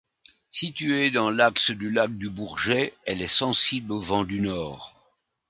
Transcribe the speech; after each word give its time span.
Située 0.49 1.11
dans 1.11 1.29
l'axe 1.29 1.69
du 1.69 1.91
lac 1.91 2.09
du 2.17 2.27
Bourget, 2.31 2.95
elle 3.05 3.21
est 3.21 3.27
sensible 3.27 3.91
au 3.91 3.99
vent 3.99 4.23
du 4.23 4.39
Nord. 4.41 4.95